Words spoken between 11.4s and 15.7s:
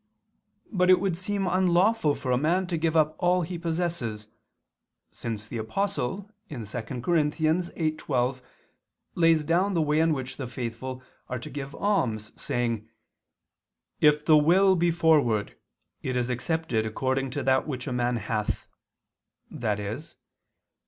give alms saying: "If the will be forward,